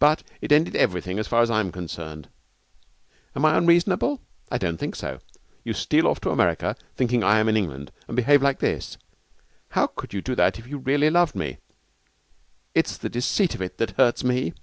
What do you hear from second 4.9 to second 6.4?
so. You steal off to